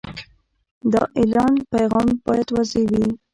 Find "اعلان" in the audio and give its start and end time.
1.19-1.53